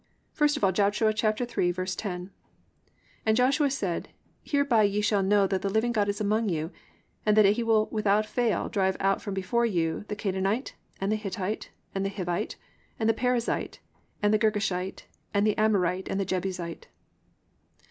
First 0.33 0.57
of 0.57 0.63
all 0.63 0.71
Joshua 0.71 1.13
3:10: 1.13 2.31
+"And 3.23 3.37
Joshua 3.37 3.69
said, 3.69 4.09
Hereby 4.41 4.81
ye 4.81 4.99
shall 4.99 5.21
know 5.21 5.45
that 5.45 5.61
the 5.61 5.69
living 5.69 5.91
God 5.91 6.09
is 6.09 6.19
among 6.19 6.49
you, 6.49 6.71
and 7.23 7.37
that 7.37 7.45
he 7.45 7.61
will 7.61 7.85
without 7.91 8.25
fail 8.25 8.67
drive 8.67 8.97
out 8.99 9.21
from 9.21 9.35
before 9.35 9.67
you 9.67 10.05
the 10.07 10.15
Canaanite, 10.15 10.73
and 10.99 11.11
the 11.11 11.17
Hittite, 11.17 11.69
and 11.93 12.03
the 12.03 12.09
Hivite, 12.09 12.55
and 12.99 13.07
the 13.07 13.13
Perizzite, 13.13 13.77
and 14.23 14.33
the 14.33 14.39
Girgashite, 14.39 15.03
and 15.35 15.45
the 15.45 15.55
Amorite, 15.55 16.09
and 16.09 16.19
the 16.19 16.25
Jebusite." 16.25 16.87